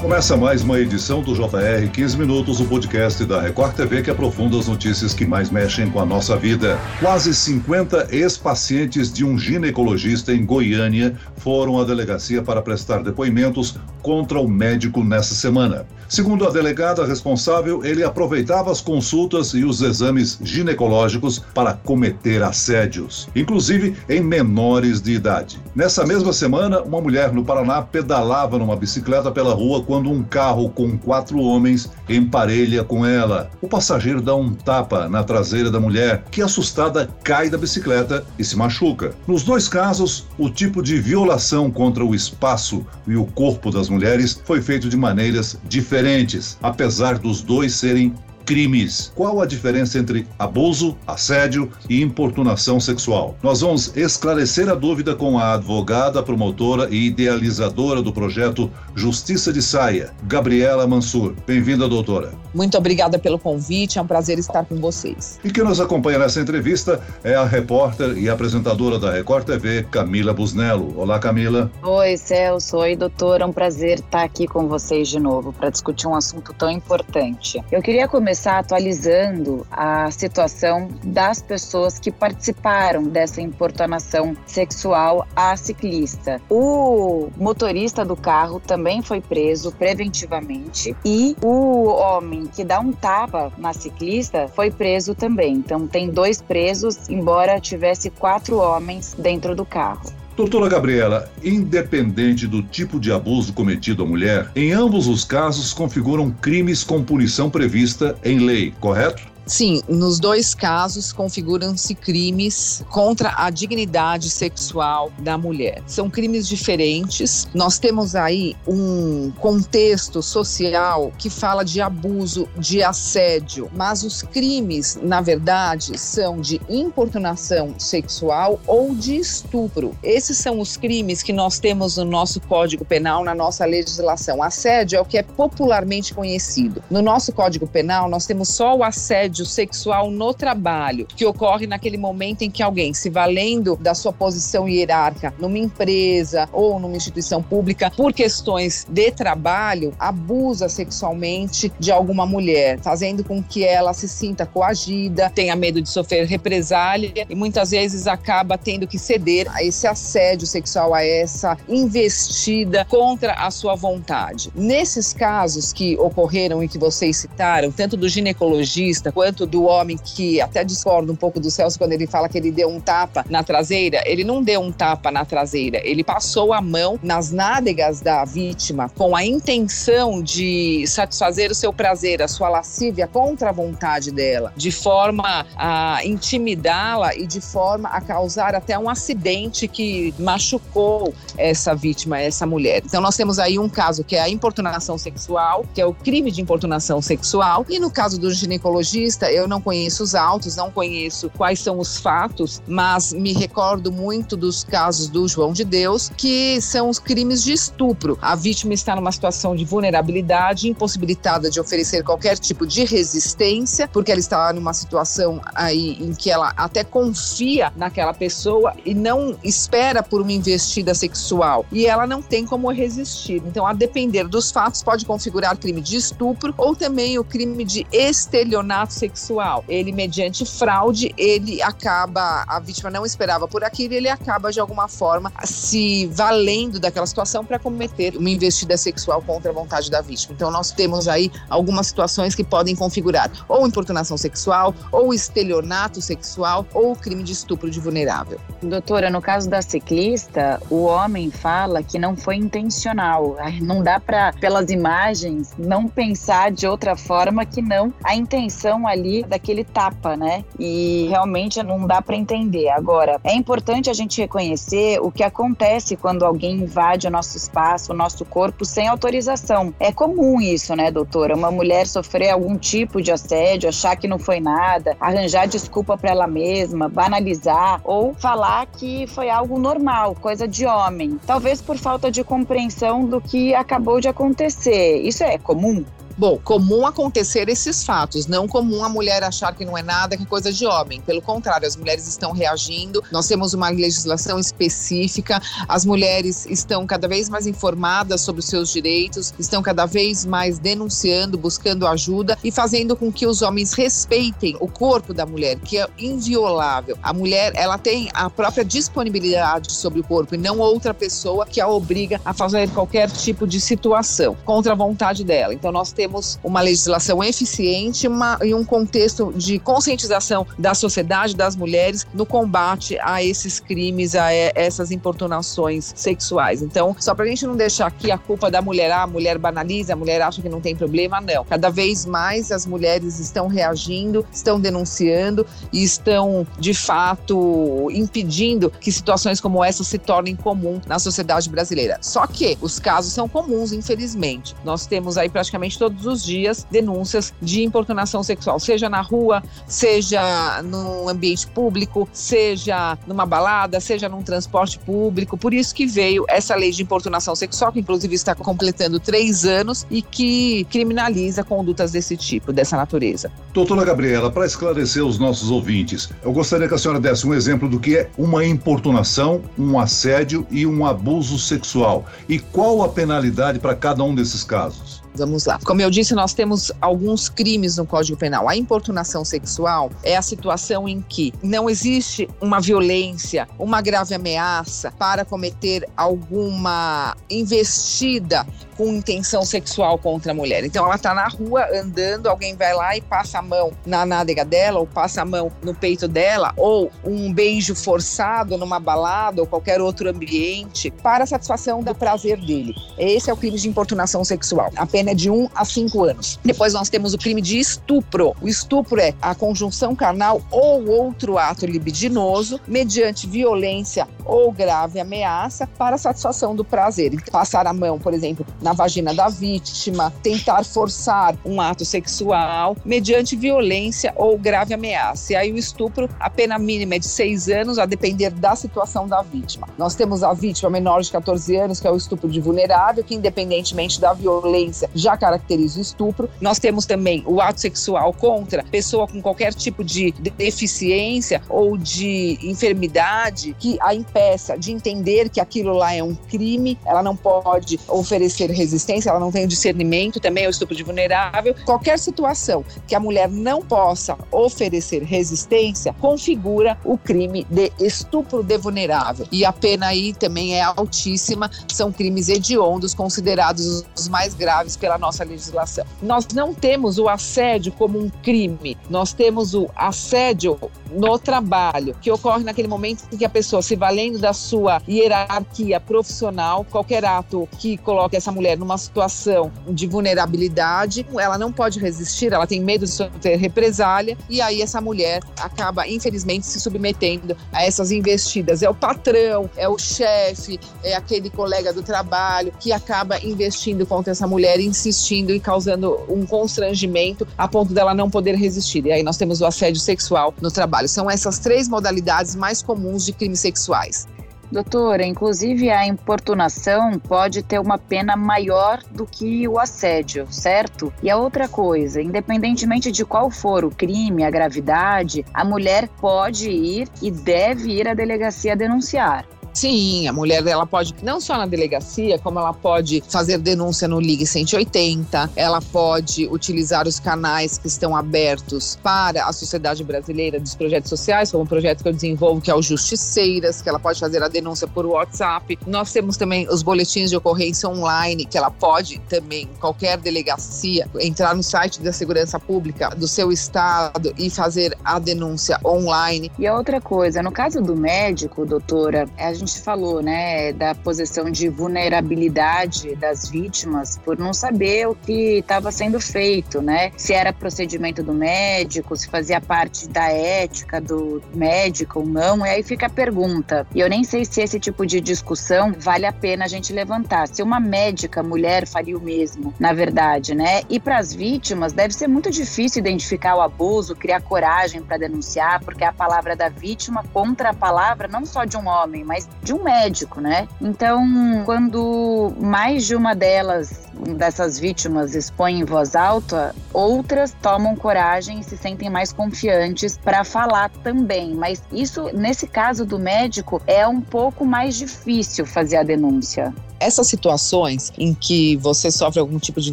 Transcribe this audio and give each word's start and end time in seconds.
Começa 0.00 0.36
mais 0.36 0.62
uma 0.62 0.78
edição 0.78 1.22
do 1.22 1.34
JR 1.34 1.90
15 1.92 2.16
Minutos, 2.16 2.60
o 2.60 2.64
podcast 2.66 3.24
da 3.24 3.40
Record 3.40 3.74
TV 3.74 4.00
que 4.00 4.10
aprofunda 4.10 4.56
as 4.56 4.68
notícias 4.68 5.12
que 5.12 5.26
mais 5.26 5.50
mexem 5.50 5.90
com 5.90 5.98
a 5.98 6.06
nossa 6.06 6.36
vida. 6.36 6.78
Quase 7.00 7.34
50 7.34 8.06
ex-pacientes 8.12 9.12
de 9.12 9.24
um 9.24 9.36
ginecologista 9.36 10.32
em 10.32 10.46
Goiânia 10.46 11.16
foram 11.38 11.80
à 11.80 11.84
delegacia 11.84 12.40
para 12.40 12.62
prestar 12.62 13.02
depoimentos 13.02 13.74
contra 14.00 14.38
o 14.38 14.48
médico 14.48 15.02
nessa 15.02 15.34
semana. 15.34 15.84
Segundo 16.08 16.46
a 16.46 16.50
delegada 16.50 17.04
responsável, 17.04 17.84
ele 17.84 18.02
aproveitava 18.02 18.70
as 18.70 18.80
consultas 18.80 19.52
e 19.52 19.64
os 19.64 19.82
exames 19.82 20.38
ginecológicos 20.42 21.38
para 21.52 21.74
cometer 21.74 22.42
assédios, 22.42 23.28
inclusive 23.36 23.94
em 24.08 24.22
menores 24.22 25.02
de 25.02 25.12
idade. 25.12 25.60
Nessa 25.76 26.06
mesma 26.06 26.32
semana, 26.32 26.80
uma 26.80 27.00
mulher 27.00 27.30
no 27.30 27.44
Paraná 27.44 27.82
pedalava 27.82 28.58
numa 28.58 28.74
bicicleta 28.74 29.30
pela 29.30 29.52
rua 29.52 29.82
quando 29.88 30.10
um 30.10 30.22
carro 30.22 30.68
com 30.68 30.98
quatro 30.98 31.40
homens 31.40 31.90
emparelha 32.06 32.84
com 32.84 33.06
ela. 33.06 33.50
O 33.62 33.66
passageiro 33.66 34.20
dá 34.20 34.36
um 34.36 34.52
tapa 34.52 35.08
na 35.08 35.24
traseira 35.24 35.70
da 35.70 35.80
mulher, 35.80 36.24
que 36.30 36.42
assustada 36.42 37.08
cai 37.24 37.48
da 37.48 37.56
bicicleta 37.56 38.22
e 38.38 38.44
se 38.44 38.54
machuca. 38.54 39.14
Nos 39.26 39.42
dois 39.42 39.66
casos, 39.66 40.26
o 40.36 40.50
tipo 40.50 40.82
de 40.82 41.00
violação 41.00 41.70
contra 41.70 42.04
o 42.04 42.14
espaço 42.14 42.84
e 43.06 43.16
o 43.16 43.24
corpo 43.24 43.70
das 43.70 43.88
mulheres 43.88 44.38
foi 44.44 44.60
feito 44.60 44.90
de 44.90 44.96
maneiras 44.96 45.58
diferentes, 45.66 46.58
apesar 46.62 47.18
dos 47.18 47.40
dois 47.40 47.74
serem 47.74 48.14
crimes. 48.48 49.12
Qual 49.14 49.42
a 49.42 49.46
diferença 49.46 49.98
entre 49.98 50.26
abuso, 50.38 50.96
assédio 51.06 51.70
e 51.86 52.00
importunação 52.00 52.80
sexual? 52.80 53.36
Nós 53.42 53.60
vamos 53.60 53.94
esclarecer 53.94 54.70
a 54.70 54.74
dúvida 54.74 55.14
com 55.14 55.38
a 55.38 55.52
advogada, 55.52 56.22
promotora 56.22 56.88
e 56.90 57.08
idealizadora 57.08 58.00
do 58.00 58.10
projeto 58.10 58.70
Justiça 58.94 59.52
de 59.52 59.60
Saia, 59.60 60.14
Gabriela 60.22 60.86
Mansur. 60.86 61.34
Bem-vinda, 61.46 61.86
doutora. 61.86 62.32
Muito 62.54 62.78
obrigada 62.78 63.18
pelo 63.18 63.38
convite, 63.38 63.98
é 63.98 64.02
um 64.02 64.06
prazer 64.06 64.38
estar 64.38 64.64
com 64.64 64.76
vocês. 64.76 65.38
E 65.44 65.50
quem 65.50 65.62
nos 65.62 65.78
acompanha 65.78 66.18
nessa 66.18 66.40
entrevista 66.40 67.02
é 67.22 67.34
a 67.34 67.44
repórter 67.44 68.16
e 68.16 68.30
apresentadora 68.30 68.98
da 68.98 69.12
Record 69.12 69.44
TV, 69.44 69.82
Camila 69.90 70.32
Busnello. 70.32 70.98
Olá, 70.98 71.18
Camila. 71.18 71.70
Oi, 71.82 72.16
Celso. 72.16 72.78
Oi, 72.78 72.96
doutora. 72.96 73.44
É 73.44 73.46
um 73.46 73.52
prazer 73.52 73.98
estar 73.98 74.22
aqui 74.22 74.46
com 74.46 74.66
vocês 74.66 75.08
de 75.08 75.20
novo 75.20 75.52
para 75.52 75.68
discutir 75.68 76.06
um 76.06 76.14
assunto 76.14 76.54
tão 76.54 76.70
importante. 76.70 77.62
Eu 77.70 77.82
queria 77.82 78.08
começar 78.08 78.37
começar 78.38 78.58
atualizando 78.58 79.66
a 79.68 80.08
situação 80.12 80.88
das 81.02 81.42
pessoas 81.42 81.98
que 81.98 82.12
participaram 82.12 83.02
dessa 83.02 83.40
importunação 83.40 84.36
sexual 84.46 85.26
à 85.34 85.56
ciclista. 85.56 86.40
O 86.48 87.30
motorista 87.36 88.04
do 88.04 88.14
carro 88.14 88.60
também 88.60 89.02
foi 89.02 89.20
preso 89.20 89.72
preventivamente 89.72 90.96
e 91.04 91.36
o 91.42 91.86
homem 91.88 92.46
que 92.46 92.62
dá 92.62 92.78
um 92.78 92.92
tapa 92.92 93.52
na 93.58 93.72
ciclista 93.72 94.46
foi 94.46 94.70
preso 94.70 95.16
também. 95.16 95.54
Então 95.54 95.88
tem 95.88 96.08
dois 96.08 96.40
presos, 96.40 97.08
embora 97.08 97.58
tivesse 97.58 98.08
quatro 98.08 98.58
homens 98.58 99.16
dentro 99.18 99.56
do 99.56 99.66
carro. 99.66 100.27
Doutora 100.38 100.68
Gabriela, 100.68 101.28
independente 101.42 102.46
do 102.46 102.62
tipo 102.62 103.00
de 103.00 103.10
abuso 103.10 103.52
cometido 103.52 104.04
à 104.04 104.06
mulher, 104.06 104.48
em 104.54 104.70
ambos 104.70 105.08
os 105.08 105.24
casos 105.24 105.72
configuram 105.72 106.30
crimes 106.30 106.84
com 106.84 107.02
punição 107.02 107.50
prevista 107.50 108.16
em 108.22 108.38
lei, 108.38 108.72
correto? 108.78 109.26
Sim, 109.48 109.80
nos 109.88 110.20
dois 110.20 110.54
casos 110.54 111.10
configuram-se 111.10 111.94
crimes 111.94 112.84
contra 112.90 113.32
a 113.34 113.48
dignidade 113.48 114.28
sexual 114.28 115.10
da 115.20 115.38
mulher. 115.38 115.82
São 115.86 116.10
crimes 116.10 116.46
diferentes. 116.46 117.48
Nós 117.54 117.78
temos 117.78 118.14
aí 118.14 118.54
um 118.66 119.32
contexto 119.38 120.22
social 120.22 121.10
que 121.16 121.30
fala 121.30 121.64
de 121.64 121.80
abuso, 121.80 122.46
de 122.58 122.82
assédio, 122.82 123.70
mas 123.74 124.02
os 124.02 124.20
crimes, 124.20 124.98
na 125.02 125.22
verdade, 125.22 125.98
são 125.98 126.42
de 126.42 126.60
importunação 126.68 127.74
sexual 127.78 128.60
ou 128.66 128.94
de 128.94 129.16
estupro. 129.16 129.96
Esses 130.02 130.36
são 130.36 130.60
os 130.60 130.76
crimes 130.76 131.22
que 131.22 131.32
nós 131.32 131.58
temos 131.58 131.96
no 131.96 132.04
nosso 132.04 132.38
Código 132.42 132.84
Penal, 132.84 133.24
na 133.24 133.34
nossa 133.34 133.64
legislação. 133.64 134.42
Assédio 134.42 134.98
é 134.98 135.00
o 135.00 135.06
que 135.06 135.16
é 135.16 135.22
popularmente 135.22 136.12
conhecido. 136.12 136.82
No 136.90 137.00
nosso 137.00 137.32
Código 137.32 137.66
Penal, 137.66 138.10
nós 138.10 138.26
temos 138.26 138.50
só 138.50 138.76
o 138.76 138.84
assédio 138.84 139.37
assédio 139.38 139.46
sexual 139.46 140.10
no 140.10 140.34
trabalho, 140.34 141.06
que 141.06 141.24
ocorre 141.24 141.66
naquele 141.66 141.96
momento 141.96 142.42
em 142.42 142.50
que 142.50 142.62
alguém, 142.62 142.92
se 142.94 143.10
valendo 143.10 143.76
da 143.76 143.94
sua 143.94 144.12
posição 144.12 144.68
hierárquica 144.68 145.34
numa 145.38 145.58
empresa 145.58 146.48
ou 146.52 146.78
numa 146.80 146.96
instituição 146.96 147.42
pública, 147.42 147.90
por 147.90 148.12
questões 148.12 148.86
de 148.88 149.10
trabalho, 149.12 149.94
abusa 149.98 150.68
sexualmente 150.68 151.72
de 151.78 151.92
alguma 151.92 152.26
mulher, 152.26 152.78
fazendo 152.80 153.22
com 153.22 153.42
que 153.42 153.64
ela 153.64 153.92
se 153.92 154.08
sinta 154.08 154.46
coagida, 154.46 155.30
tenha 155.30 155.54
medo 155.54 155.80
de 155.80 155.88
sofrer 155.88 156.26
represália 156.26 157.12
e 157.28 157.34
muitas 157.34 157.70
vezes 157.70 158.06
acaba 158.06 158.56
tendo 158.56 158.86
que 158.86 158.98
ceder 158.98 159.46
a 159.54 159.62
esse 159.62 159.86
assédio 159.86 160.46
sexual, 160.46 160.94
a 160.94 161.04
essa 161.04 161.56
investida 161.68 162.84
contra 162.84 163.34
a 163.34 163.50
sua 163.50 163.74
vontade. 163.74 164.50
Nesses 164.54 165.12
casos 165.12 165.72
que 165.72 165.96
ocorreram 165.98 166.62
e 166.62 166.68
que 166.68 166.78
vocês 166.78 167.16
citaram, 167.16 167.70
tanto 167.70 167.96
do 167.96 168.08
ginecologista 168.08 169.12
quanto 169.12 169.27
quanto 169.28 169.44
do 169.44 169.64
homem 169.64 169.98
que 169.98 170.40
até 170.40 170.64
discorda 170.64 171.12
um 171.12 171.16
pouco 171.16 171.38
do 171.38 171.50
Celso 171.50 171.78
quando 171.78 171.92
ele 171.92 172.06
fala 172.06 172.30
que 172.30 172.38
ele 172.38 172.50
deu 172.50 172.70
um 172.70 172.80
tapa 172.80 173.26
na 173.28 173.42
traseira, 173.42 174.02
ele 174.06 174.24
não 174.24 174.42
deu 174.42 174.62
um 174.62 174.72
tapa 174.72 175.10
na 175.10 175.22
traseira, 175.22 175.82
ele 175.84 176.02
passou 176.02 176.50
a 176.50 176.62
mão 176.62 176.98
nas 177.02 177.30
nádegas 177.30 178.00
da 178.00 178.24
vítima 178.24 178.88
com 178.88 179.14
a 179.14 179.22
intenção 179.22 180.22
de 180.22 180.86
satisfazer 180.86 181.50
o 181.50 181.54
seu 181.54 181.74
prazer, 181.74 182.22
a 182.22 182.28
sua 182.28 182.48
lascívia 182.48 183.06
contra 183.06 183.50
a 183.50 183.52
vontade 183.52 184.10
dela, 184.10 184.50
de 184.56 184.70
forma 184.70 185.44
a 185.54 186.00
intimidá-la 186.06 187.14
e 187.14 187.26
de 187.26 187.42
forma 187.42 187.90
a 187.90 188.00
causar 188.00 188.54
até 188.54 188.78
um 188.78 188.88
acidente 188.88 189.68
que 189.68 190.14
machucou 190.18 191.12
essa 191.36 191.74
vítima, 191.74 192.18
essa 192.18 192.46
mulher. 192.46 192.82
Então 192.82 193.02
nós 193.02 193.14
temos 193.14 193.38
aí 193.38 193.58
um 193.58 193.68
caso 193.68 194.02
que 194.02 194.16
é 194.16 194.22
a 194.22 194.28
importunação 194.28 194.96
sexual, 194.96 195.66
que 195.74 195.82
é 195.82 195.84
o 195.84 195.92
crime 195.92 196.30
de 196.30 196.40
importunação 196.40 197.02
sexual, 197.02 197.66
e 197.68 197.78
no 197.78 197.90
caso 197.90 198.18
do 198.18 198.30
ginecologista 198.32 199.17
eu 199.22 199.48
não 199.48 199.60
conheço 199.60 200.02
os 200.02 200.14
autos, 200.14 200.56
não 200.56 200.70
conheço 200.70 201.30
quais 201.36 201.60
são 201.60 201.78
os 201.78 201.98
fatos, 201.98 202.62
mas 202.66 203.12
me 203.12 203.32
recordo 203.32 203.90
muito 203.92 204.36
dos 204.36 204.64
casos 204.64 205.08
do 205.08 205.26
João 205.28 205.52
de 205.52 205.64
Deus, 205.64 206.10
que 206.16 206.60
são 206.60 206.88
os 206.88 206.98
crimes 206.98 207.42
de 207.42 207.52
estupro. 207.52 208.18
A 208.20 208.34
vítima 208.34 208.74
está 208.74 208.94
numa 208.94 209.12
situação 209.12 209.54
de 209.54 209.64
vulnerabilidade, 209.64 210.68
impossibilitada 210.68 211.50
de 211.50 211.60
oferecer 211.60 212.02
qualquer 212.02 212.38
tipo 212.38 212.66
de 212.66 212.84
resistência, 212.84 213.88
porque 213.88 214.10
ela 214.10 214.20
está 214.20 214.52
numa 214.52 214.72
situação 214.72 215.40
aí 215.54 215.96
em 216.00 216.14
que 216.14 216.30
ela 216.30 216.52
até 216.56 216.84
confia 216.84 217.72
naquela 217.76 218.14
pessoa 218.14 218.74
e 218.84 218.94
não 218.94 219.36
espera 219.42 220.02
por 220.02 220.20
uma 220.20 220.32
investida 220.32 220.94
sexual. 220.94 221.66
E 221.70 221.86
ela 221.86 222.06
não 222.06 222.22
tem 222.22 222.46
como 222.46 222.70
resistir. 222.70 223.42
Então, 223.46 223.66
a 223.66 223.72
depender 223.72 224.26
dos 224.28 224.50
fatos, 224.50 224.82
pode 224.82 225.04
configurar 225.04 225.56
crime 225.56 225.80
de 225.80 225.96
estupro 225.96 226.54
ou 226.56 226.74
também 226.74 227.18
o 227.18 227.24
crime 227.24 227.64
de 227.64 227.86
estelionato 227.92 228.92
sexual. 228.98 229.64
Ele, 229.68 229.92
mediante 229.92 230.44
fraude, 230.44 231.14
ele 231.16 231.62
acaba, 231.62 232.44
a 232.46 232.58
vítima 232.58 232.90
não 232.90 233.06
esperava 233.06 233.46
por 233.46 233.62
aquilo, 233.64 233.94
ele 233.94 234.08
acaba 234.08 234.50
de 234.50 234.60
alguma 234.60 234.88
forma 234.88 235.32
se 235.44 236.06
valendo 236.06 236.80
daquela 236.80 237.06
situação 237.06 237.44
para 237.44 237.58
cometer 237.58 238.16
uma 238.16 238.30
investida 238.30 238.76
sexual 238.76 239.22
contra 239.22 239.50
a 239.50 239.54
vontade 239.54 239.90
da 239.90 240.00
vítima. 240.00 240.34
Então 240.34 240.50
nós 240.50 240.70
temos 240.72 241.06
aí 241.06 241.30
algumas 241.48 241.86
situações 241.86 242.34
que 242.34 242.44
podem 242.44 242.74
configurar 242.74 243.30
ou 243.48 243.66
importunação 243.66 244.16
sexual, 244.16 244.74
ou 244.90 245.14
estelionato 245.14 246.00
sexual, 246.00 246.66
ou 246.74 246.96
crime 246.96 247.22
de 247.22 247.32
estupro 247.32 247.70
de 247.70 247.78
vulnerável. 247.80 248.40
Doutora, 248.62 249.10
no 249.10 249.20
caso 249.20 249.48
da 249.48 249.62
ciclista, 249.62 250.60
o 250.68 250.84
homem 250.84 251.30
fala 251.30 251.82
que 251.82 251.98
não 251.98 252.16
foi 252.16 252.36
intencional. 252.36 253.36
Não 253.62 253.82
dá 253.82 254.00
para, 254.00 254.32
pelas 254.34 254.70
imagens, 254.70 255.52
não 255.58 255.86
pensar 255.86 256.50
de 256.50 256.66
outra 256.66 256.96
forma 256.96 257.44
que 257.44 257.62
não 257.62 257.92
a 258.04 258.14
intenção 258.14 258.86
ali 258.88 259.22
daquele 259.22 259.64
tapa, 259.64 260.16
né? 260.16 260.44
E 260.58 261.06
realmente 261.08 261.62
não 261.62 261.86
dá 261.86 262.00
para 262.00 262.16
entender. 262.16 262.68
Agora, 262.70 263.20
é 263.24 263.34
importante 263.34 263.90
a 263.90 263.92
gente 263.92 264.20
reconhecer 264.20 264.98
o 265.00 265.10
que 265.10 265.22
acontece 265.22 265.96
quando 265.96 266.24
alguém 266.24 266.56
invade 266.56 267.06
o 267.06 267.10
nosso 267.10 267.36
espaço, 267.36 267.92
o 267.92 267.96
nosso 267.96 268.24
corpo 268.24 268.64
sem 268.64 268.88
autorização. 268.88 269.72
É 269.78 269.92
comum 269.92 270.40
isso, 270.40 270.74
né, 270.74 270.90
doutora? 270.90 271.34
Uma 271.34 271.50
mulher 271.50 271.86
sofrer 271.86 272.30
algum 272.30 272.56
tipo 272.56 273.00
de 273.02 273.12
assédio, 273.12 273.68
achar 273.68 273.96
que 273.96 274.08
não 274.08 274.18
foi 274.18 274.40
nada, 274.40 274.96
arranjar 275.00 275.46
desculpa 275.46 275.96
para 275.96 276.10
ela 276.10 276.26
mesma, 276.26 276.88
banalizar 276.88 277.80
ou 277.84 278.14
falar 278.14 278.66
que 278.66 279.06
foi 279.08 279.30
algo 279.30 279.58
normal, 279.58 280.14
coisa 280.14 280.46
de 280.46 280.66
homem. 280.66 281.18
Talvez 281.26 281.60
por 281.60 281.76
falta 281.76 282.10
de 282.10 282.22
compreensão 282.24 283.04
do 283.04 283.20
que 283.20 283.54
acabou 283.54 284.00
de 284.00 284.08
acontecer. 284.08 285.00
Isso 285.02 285.22
é 285.24 285.38
comum? 285.38 285.84
Bom, 286.18 286.36
comum 286.42 286.84
acontecer 286.84 287.48
esses 287.48 287.84
fatos, 287.84 288.26
não 288.26 288.48
comum 288.48 288.82
a 288.82 288.88
mulher 288.88 289.22
achar 289.22 289.54
que 289.54 289.64
não 289.64 289.78
é 289.78 289.84
nada, 289.84 290.16
que 290.16 290.24
é 290.24 290.26
coisa 290.26 290.52
de 290.52 290.66
homem. 290.66 291.00
Pelo 291.00 291.22
contrário, 291.22 291.64
as 291.64 291.76
mulheres 291.76 292.08
estão 292.08 292.32
reagindo. 292.32 293.00
Nós 293.12 293.28
temos 293.28 293.54
uma 293.54 293.68
legislação 293.68 294.36
específica, 294.36 295.40
as 295.68 295.84
mulheres 295.84 296.44
estão 296.46 296.84
cada 296.88 297.06
vez 297.06 297.28
mais 297.28 297.46
informadas 297.46 298.20
sobre 298.22 298.40
os 298.40 298.46
seus 298.46 298.68
direitos, 298.72 299.32
estão 299.38 299.62
cada 299.62 299.86
vez 299.86 300.24
mais 300.24 300.58
denunciando, 300.58 301.38
buscando 301.38 301.86
ajuda 301.86 302.36
e 302.42 302.50
fazendo 302.50 302.96
com 302.96 303.12
que 303.12 303.24
os 303.24 303.40
homens 303.40 303.72
respeitem 303.72 304.56
o 304.58 304.66
corpo 304.66 305.14
da 305.14 305.24
mulher, 305.24 305.60
que 305.60 305.78
é 305.78 305.86
inviolável. 305.96 306.98
A 307.00 307.12
mulher, 307.12 307.52
ela 307.54 307.78
tem 307.78 308.10
a 308.12 308.28
própria 308.28 308.64
disponibilidade 308.64 309.70
sobre 309.70 310.00
o 310.00 310.04
corpo 310.04 310.34
e 310.34 310.38
não 310.38 310.58
outra 310.58 310.92
pessoa 310.92 311.46
que 311.46 311.60
a 311.60 311.68
obriga 311.68 312.20
a 312.24 312.34
fazer 312.34 312.68
qualquer 312.70 313.08
tipo 313.08 313.46
de 313.46 313.60
situação 313.60 314.36
contra 314.44 314.72
a 314.72 314.76
vontade 314.76 315.22
dela. 315.22 315.54
Então 315.54 315.70
nós 315.70 315.92
temos 315.92 316.07
uma 316.42 316.60
legislação 316.60 317.22
eficiente 317.22 318.08
uma, 318.08 318.38
e 318.42 318.54
um 318.54 318.64
contexto 318.64 319.32
de 319.34 319.58
conscientização 319.58 320.46
da 320.58 320.74
sociedade, 320.74 321.34
das 321.34 321.56
mulheres, 321.56 322.06
no 322.14 322.26
combate 322.26 322.98
a 323.00 323.22
esses 323.22 323.60
crimes, 323.60 324.14
a 324.14 324.32
essas 324.32 324.90
importunações 324.90 325.92
sexuais. 325.94 326.62
Então, 326.62 326.94
só 326.98 327.14
para 327.14 327.24
a 327.24 327.28
gente 327.28 327.46
não 327.46 327.56
deixar 327.56 327.86
aqui 327.86 328.10
a 328.10 328.18
culpa 328.18 328.50
da 328.50 328.60
mulher, 328.62 328.90
ah, 328.90 329.02
a 329.02 329.06
mulher 329.06 329.38
banaliza, 329.38 329.92
a 329.92 329.96
mulher 329.96 330.20
acha 330.22 330.42
que 330.42 330.48
não 330.48 330.60
tem 330.60 330.74
problema, 330.74 331.20
não. 331.20 331.44
Cada 331.44 331.70
vez 331.70 332.04
mais 332.04 332.50
as 332.50 332.66
mulheres 332.66 333.18
estão 333.18 333.46
reagindo, 333.46 334.24
estão 334.32 334.60
denunciando 334.60 335.46
e 335.72 335.82
estão, 335.82 336.46
de 336.58 336.74
fato, 336.74 337.88
impedindo 337.90 338.70
que 338.70 338.90
situações 338.92 339.40
como 339.40 339.64
essa 339.64 339.84
se 339.84 339.98
tornem 339.98 340.36
comum 340.36 340.80
na 340.86 340.98
sociedade 340.98 341.48
brasileira. 341.48 341.98
Só 342.00 342.26
que 342.26 342.56
os 342.60 342.78
casos 342.78 343.12
são 343.12 343.28
comuns, 343.28 343.72
infelizmente. 343.72 344.54
Nós 344.64 344.86
temos 344.86 345.16
aí 345.18 345.28
praticamente 345.28 345.78
todos 345.98 346.06
os 346.06 346.24
dias 346.24 346.66
denúncias 346.70 347.34
de 347.42 347.64
importunação 347.64 348.22
sexual, 348.22 348.58
seja 348.60 348.88
na 348.88 349.00
rua, 349.00 349.42
seja 349.66 350.62
no 350.62 351.08
ambiente 351.08 351.46
público, 351.48 352.08
seja 352.12 352.96
numa 353.06 353.26
balada, 353.26 353.80
seja 353.80 354.08
num 354.08 354.22
transporte 354.22 354.78
público. 354.78 355.36
Por 355.36 355.52
isso 355.52 355.74
que 355.74 355.86
veio 355.86 356.24
essa 356.28 356.54
lei 356.54 356.70
de 356.70 356.82
importunação 356.82 357.34
sexual, 357.34 357.72
que 357.72 357.80
inclusive 357.80 358.14
está 358.14 358.34
completando 358.34 359.00
três 359.00 359.44
anos 359.44 359.86
e 359.90 360.00
que 360.00 360.64
criminaliza 360.70 361.42
condutas 361.42 361.92
desse 361.92 362.16
tipo, 362.16 362.52
dessa 362.52 362.76
natureza. 362.76 363.30
Doutora 363.52 363.84
Gabriela, 363.84 364.30
para 364.30 364.46
esclarecer 364.46 365.04
os 365.04 365.18
nossos 365.18 365.50
ouvintes, 365.50 366.08
eu 366.22 366.32
gostaria 366.32 366.68
que 366.68 366.74
a 366.74 366.78
senhora 366.78 367.00
desse 367.00 367.26
um 367.26 367.34
exemplo 367.34 367.68
do 367.68 367.80
que 367.80 367.96
é 367.96 368.10
uma 368.16 368.44
importunação, 368.44 369.42
um 369.58 369.78
assédio 369.78 370.46
e 370.50 370.66
um 370.66 370.86
abuso 370.86 371.38
sexual. 371.38 372.04
E 372.28 372.38
qual 372.38 372.82
a 372.82 372.88
penalidade 372.88 373.58
para 373.58 373.74
cada 373.74 374.04
um 374.04 374.14
desses 374.14 374.44
casos? 374.44 374.97
Vamos 375.14 375.46
lá. 375.46 375.58
Como 375.64 375.80
eu 375.80 375.90
disse, 375.90 376.14
nós 376.14 376.32
temos 376.32 376.70
alguns 376.80 377.28
crimes 377.28 377.76
no 377.76 377.86
Código 377.86 378.16
Penal. 378.16 378.48
A 378.48 378.56
importunação 378.56 379.24
sexual 379.24 379.90
é 380.02 380.16
a 380.16 380.22
situação 380.22 380.88
em 380.88 381.00
que 381.00 381.32
não 381.42 381.68
existe 381.68 382.28
uma 382.40 382.60
violência, 382.60 383.48
uma 383.58 383.80
grave 383.80 384.14
ameaça 384.14 384.92
para 384.92 385.24
cometer 385.24 385.88
alguma 385.96 387.16
investida 387.30 388.46
com 388.76 388.86
intenção 388.94 389.44
sexual 389.44 389.98
contra 389.98 390.30
a 390.30 390.34
mulher. 390.34 390.64
Então 390.64 390.84
ela 390.84 390.94
está 390.94 391.12
na 391.12 391.26
rua 391.26 391.66
andando, 391.74 392.28
alguém 392.28 392.54
vai 392.54 392.72
lá 392.72 392.96
e 392.96 393.00
passa 393.00 393.40
a 393.40 393.42
mão 393.42 393.72
na 393.84 394.06
nádega 394.06 394.44
dela, 394.44 394.78
ou 394.78 394.86
passa 394.86 395.22
a 395.22 395.24
mão 395.24 395.50
no 395.62 395.74
peito 395.74 396.06
dela, 396.06 396.52
ou 396.56 396.90
um 397.04 397.32
beijo 397.32 397.74
forçado 397.74 398.56
numa 398.56 398.78
balada 398.78 399.40
ou 399.40 399.46
qualquer 399.48 399.80
outro 399.80 400.08
ambiente 400.08 400.92
para 400.92 401.24
a 401.24 401.26
satisfação 401.26 401.82
do 401.82 401.92
prazer 401.92 402.38
dele. 402.38 402.72
Esse 402.96 403.30
é 403.30 403.32
o 403.32 403.36
crime 403.36 403.58
de 403.58 403.68
importunação 403.68 404.22
sexual. 404.24 404.70
A 404.76 404.86
pena 404.98 405.12
é 405.12 405.14
de 405.14 405.30
1 405.30 405.34
um 405.34 405.48
a 405.54 405.64
5 405.64 406.04
anos. 406.04 406.40
Depois 406.44 406.74
nós 406.74 406.88
temos 406.88 407.14
o 407.14 407.18
crime 407.18 407.40
de 407.40 407.58
estupro. 407.58 408.34
O 408.42 408.48
estupro 408.48 409.00
é 409.00 409.14
a 409.22 409.32
conjunção 409.32 409.94
carnal 409.94 410.42
ou 410.50 410.88
outro 410.88 411.38
ato 411.38 411.66
libidinoso 411.66 412.60
mediante 412.66 413.26
violência 413.26 414.08
ou 414.24 414.50
grave 414.50 414.98
ameaça 414.98 415.66
para 415.78 415.96
satisfação 415.96 416.54
do 416.54 416.64
prazer. 416.64 417.12
Passar 417.30 417.66
a 417.66 417.72
mão, 417.72 417.98
por 417.98 418.12
exemplo, 418.12 418.44
na 418.60 418.72
vagina 418.72 419.14
da 419.14 419.28
vítima, 419.28 420.12
tentar 420.22 420.64
forçar 420.64 421.36
um 421.44 421.60
ato 421.60 421.84
sexual 421.84 422.76
mediante 422.84 423.36
violência 423.36 424.12
ou 424.16 424.36
grave 424.36 424.74
ameaça. 424.74 425.32
E 425.32 425.36
aí 425.36 425.52
o 425.52 425.56
estupro, 425.56 426.10
a 426.18 426.28
pena 426.28 426.58
mínima 426.58 426.96
é 426.96 426.98
de 426.98 427.06
seis 427.06 427.48
anos, 427.48 427.78
a 427.78 427.86
depender 427.86 428.30
da 428.30 428.56
situação 428.56 429.06
da 429.06 429.22
vítima. 429.22 429.68
Nós 429.78 429.94
temos 429.94 430.22
a 430.22 430.32
vítima 430.34 430.68
menor 430.68 431.00
de 431.00 431.10
14 431.10 431.56
anos, 431.56 431.80
que 431.80 431.86
é 431.86 431.90
o 431.90 431.96
estupro 431.96 432.28
de 432.28 432.40
vulnerável, 432.40 433.04
que 433.04 433.14
independentemente 433.14 434.00
da 434.00 434.12
violência 434.12 434.87
já 434.94 435.16
caracteriza 435.16 435.78
o 435.78 435.82
estupro. 435.82 436.28
Nós 436.40 436.58
temos 436.58 436.86
também 436.86 437.22
o 437.26 437.40
ato 437.40 437.60
sexual 437.60 438.12
contra 438.12 438.64
pessoa 438.64 439.06
com 439.06 439.20
qualquer 439.20 439.54
tipo 439.54 439.84
de 439.84 440.12
deficiência 440.36 441.42
ou 441.48 441.76
de 441.76 442.38
enfermidade 442.42 443.54
que 443.58 443.78
a 443.80 443.94
impeça 443.94 444.56
de 444.56 444.72
entender 444.72 445.28
que 445.28 445.40
aquilo 445.40 445.72
lá 445.72 445.94
é 445.94 446.02
um 446.02 446.14
crime, 446.14 446.78
ela 446.84 447.02
não 447.02 447.16
pode 447.16 447.78
oferecer 447.88 448.50
resistência, 448.50 449.10
ela 449.10 449.20
não 449.20 449.30
tem 449.30 449.46
discernimento, 449.46 450.20
também 450.20 450.44
é 450.44 450.46
o 450.46 450.50
estupro 450.50 450.74
de 450.74 450.82
vulnerável. 450.82 451.54
Qualquer 451.64 451.98
situação 451.98 452.64
que 452.86 452.94
a 452.94 453.00
mulher 453.00 453.28
não 453.28 453.62
possa 453.62 454.16
oferecer 454.30 455.02
resistência 455.02 455.92
configura 455.94 456.78
o 456.84 456.96
crime 456.96 457.46
de 457.50 457.72
estupro 457.78 458.42
de 458.42 458.58
vulnerável. 458.58 459.26
E 459.30 459.44
a 459.44 459.52
pena 459.52 459.86
aí 459.88 460.12
também 460.12 460.54
é 460.54 460.62
altíssima, 460.62 461.50
são 461.68 461.92
crimes 461.92 462.28
hediondos, 462.28 462.94
considerados 462.94 463.84
os 463.96 464.08
mais 464.08 464.34
graves 464.34 464.76
pela 464.78 464.98
nossa 464.98 465.24
legislação. 465.24 465.84
Nós 466.02 466.26
não 466.34 466.54
temos 466.54 466.98
o 466.98 467.08
assédio 467.08 467.72
como 467.72 467.98
um 467.98 468.08
crime, 468.08 468.76
nós 468.88 469.12
temos 469.12 469.54
o 469.54 469.68
assédio 469.76 470.58
no 470.90 471.18
trabalho, 471.18 471.94
que 472.00 472.10
ocorre 472.10 472.44
naquele 472.44 472.68
momento 472.68 473.04
em 473.12 473.16
que 473.16 473.24
a 473.24 473.28
pessoa, 473.28 473.60
se 473.60 473.76
valendo 473.76 474.18
da 474.18 474.32
sua 474.32 474.80
hierarquia 474.88 475.80
profissional, 475.80 476.64
qualquer 476.64 477.04
ato 477.04 477.48
que 477.58 477.76
coloque 477.78 478.16
essa 478.16 478.32
mulher 478.32 478.56
numa 478.56 478.78
situação 478.78 479.52
de 479.68 479.86
vulnerabilidade, 479.86 481.06
ela 481.18 481.36
não 481.36 481.52
pode 481.52 481.78
resistir, 481.78 482.32
ela 482.32 482.46
tem 482.46 482.60
medo 482.60 482.84
de 482.84 482.92
sofrer 482.92 483.38
represália, 483.38 484.16
e 484.28 484.40
aí 484.40 484.62
essa 484.62 484.80
mulher 484.80 485.20
acaba, 485.38 485.86
infelizmente, 485.86 486.46
se 486.46 486.60
submetendo 486.60 487.36
a 487.52 487.64
essas 487.64 487.90
investidas. 487.90 488.62
É 488.62 488.70
o 488.70 488.74
patrão, 488.74 489.50
é 489.56 489.68
o 489.68 489.78
chefe, 489.78 490.58
é 490.82 490.94
aquele 490.94 491.30
colega 491.30 491.72
do 491.72 491.82
trabalho 491.82 492.52
que 492.58 492.72
acaba 492.72 493.18
investindo 493.20 493.86
contra 493.86 494.12
essa 494.12 494.26
mulher, 494.26 494.60
insistindo 494.68 495.32
e 495.32 495.40
causando 495.40 495.98
um 496.08 496.24
constrangimento 496.24 497.26
a 497.36 497.48
ponto 497.48 497.72
dela 497.72 497.94
não 497.94 498.10
poder 498.10 498.34
resistir. 498.34 498.86
E 498.86 498.92
aí 498.92 499.02
nós 499.02 499.16
temos 499.16 499.40
o 499.40 499.46
assédio 499.46 499.80
sexual 499.80 500.34
no 500.40 500.50
trabalho. 500.50 500.88
São 500.88 501.10
essas 501.10 501.38
três 501.38 501.68
modalidades 501.68 502.36
mais 502.36 502.62
comuns 502.62 503.04
de 503.04 503.12
crimes 503.12 503.40
sexuais. 503.40 504.06
Doutora, 504.50 505.04
inclusive 505.04 505.70
a 505.70 505.86
importunação 505.86 506.98
pode 506.98 507.42
ter 507.42 507.58
uma 507.58 507.76
pena 507.76 508.16
maior 508.16 508.82
do 508.90 509.04
que 509.04 509.46
o 509.46 509.58
assédio, 509.58 510.26
certo? 510.30 510.90
E 511.02 511.10
a 511.10 511.18
outra 511.18 511.46
coisa, 511.46 512.00
independentemente 512.00 512.90
de 512.90 513.04
qual 513.04 513.30
for 513.30 513.62
o 513.62 513.70
crime, 513.70 514.24
a 514.24 514.30
gravidade, 514.30 515.22
a 515.34 515.44
mulher 515.44 515.86
pode 516.00 516.48
ir 516.48 516.88
e 517.02 517.10
deve 517.10 517.72
ir 517.72 517.86
à 517.86 517.92
delegacia 517.92 518.56
denunciar. 518.56 519.26
Sim, 519.58 520.06
a 520.06 520.12
mulher 520.12 520.46
ela 520.46 520.64
pode 520.64 520.94
não 521.02 521.20
só 521.20 521.36
na 521.36 521.44
delegacia, 521.44 522.16
como 522.16 522.38
ela 522.38 522.54
pode 522.54 523.02
fazer 523.08 523.38
denúncia 523.38 523.88
no 523.88 523.98
Ligue 523.98 524.24
180, 524.24 525.32
ela 525.34 525.60
pode 525.60 526.28
utilizar 526.28 526.86
os 526.86 527.00
canais 527.00 527.58
que 527.58 527.66
estão 527.66 527.96
abertos 527.96 528.78
para 528.80 529.24
a 529.24 529.32
sociedade 529.32 529.82
brasileira 529.82 530.38
dos 530.38 530.54
projetos 530.54 530.88
sociais, 530.88 531.32
como 531.32 531.42
o 531.42 531.46
projeto 531.46 531.82
que 531.82 531.88
eu 531.88 531.92
desenvolvo, 531.92 532.40
que 532.40 532.52
é 532.52 532.54
o 532.54 532.62
Justiceiras, 532.62 533.60
que 533.60 533.68
ela 533.68 533.80
pode 533.80 533.98
fazer 533.98 534.22
a 534.22 534.28
denúncia 534.28 534.68
por 534.68 534.86
WhatsApp. 534.86 535.58
Nós 535.66 535.92
temos 535.92 536.16
também 536.16 536.46
os 536.48 536.62
boletins 536.62 537.10
de 537.10 537.16
ocorrência 537.16 537.68
online, 537.68 538.26
que 538.26 538.38
ela 538.38 538.52
pode 538.52 539.00
também, 539.08 539.48
qualquer 539.58 539.98
delegacia, 539.98 540.88
entrar 541.00 541.34
no 541.34 541.42
site 541.42 541.82
da 541.82 541.92
segurança 541.92 542.38
pública 542.38 542.90
do 542.90 543.08
seu 543.08 543.32
estado 543.32 544.14
e 544.16 544.30
fazer 544.30 544.78
a 544.84 545.00
denúncia 545.00 545.58
online. 545.64 546.30
E 546.38 546.48
outra 546.48 546.80
coisa, 546.80 547.24
no 547.24 547.32
caso 547.32 547.60
do 547.60 547.74
médico, 547.74 548.46
doutora, 548.46 549.08
a 549.18 549.34
gente 549.34 549.47
gente 549.48 549.60
falou, 549.62 550.02
né, 550.02 550.52
da 550.52 550.74
posição 550.74 551.30
de 551.30 551.48
vulnerabilidade 551.48 552.94
das 552.96 553.28
vítimas 553.28 553.98
por 554.04 554.18
não 554.18 554.34
saber 554.34 554.86
o 554.86 554.94
que 554.94 555.38
estava 555.38 555.72
sendo 555.72 555.98
feito, 556.00 556.60
né? 556.60 556.92
Se 556.96 557.14
era 557.14 557.32
procedimento 557.32 558.02
do 558.02 558.12
médico, 558.12 558.94
se 558.94 559.08
fazia 559.08 559.40
parte 559.40 559.88
da 559.88 560.12
ética 560.12 560.80
do 560.80 561.22
médico 561.34 562.00
ou 562.00 562.06
não. 562.06 562.46
E 562.46 562.50
aí 562.50 562.62
fica 562.62 562.86
a 562.86 562.90
pergunta. 562.90 563.66
E 563.74 563.80
eu 563.80 563.88
nem 563.88 564.04
sei 564.04 564.24
se 564.24 564.42
esse 564.42 564.60
tipo 564.60 564.84
de 564.86 565.00
discussão 565.00 565.74
vale 565.76 566.04
a 566.04 566.12
pena 566.12 566.44
a 566.44 566.48
gente 566.48 566.72
levantar. 566.72 567.26
Se 567.28 567.42
uma 567.42 567.58
médica 567.58 568.22
mulher 568.22 568.66
faria 568.66 568.96
o 568.96 569.00
mesmo, 569.00 569.54
na 569.58 569.72
verdade, 569.72 570.34
né? 570.34 570.62
E 570.68 570.78
para 570.78 570.98
as 570.98 571.14
vítimas 571.14 571.72
deve 571.72 571.94
ser 571.94 572.06
muito 572.06 572.30
difícil 572.30 572.80
identificar 572.80 573.36
o 573.36 573.40
abuso, 573.40 573.96
criar 573.96 574.20
coragem 574.20 574.82
para 574.82 574.98
denunciar, 574.98 575.64
porque 575.64 575.84
a 575.84 575.92
palavra 575.92 576.36
da 576.36 576.50
vítima 576.50 577.02
contra 577.12 577.50
a 577.50 577.54
palavra 577.54 578.08
não 578.08 578.26
só 578.26 578.44
de 578.44 578.56
um 578.56 578.68
homem, 578.68 579.04
mas 579.04 579.26
de 579.42 579.52
um 579.52 579.62
médico, 579.62 580.20
né? 580.20 580.48
Então, 580.60 581.02
quando 581.44 582.32
mais 582.38 582.86
de 582.86 582.94
uma 582.94 583.14
delas 583.14 583.86
dessas 584.16 584.58
vítimas 584.58 585.14
expõe 585.14 585.60
em 585.60 585.64
voz 585.64 585.96
alta, 585.96 586.54
outras 586.72 587.34
tomam 587.42 587.74
coragem 587.74 588.40
e 588.40 588.44
se 588.44 588.56
sentem 588.56 588.88
mais 588.88 589.12
confiantes 589.12 589.98
para 589.98 590.24
falar 590.24 590.70
também. 590.82 591.34
Mas 591.34 591.62
isso, 591.72 592.10
nesse 592.14 592.46
caso 592.46 592.84
do 592.84 592.98
médico, 592.98 593.60
é 593.66 593.86
um 593.86 594.00
pouco 594.00 594.44
mais 594.44 594.76
difícil 594.76 595.44
fazer 595.44 595.76
a 595.76 595.82
denúncia. 595.82 596.52
Essas 596.80 597.06
situações 597.06 597.92
em 597.98 598.14
que 598.14 598.56
você 598.56 598.90
sofre 598.90 599.20
algum 599.20 599.38
tipo 599.38 599.60
de 599.60 599.72